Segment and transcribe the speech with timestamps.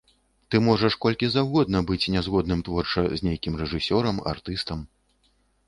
[0.53, 4.79] Ты можаш колькі заўгодна быць не згодным творча з нейкім рэжысёрам, артыстам.